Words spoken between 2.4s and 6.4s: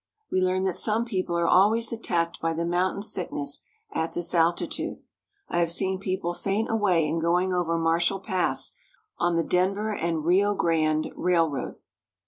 by the mountain sickness at this altitude. I have seen people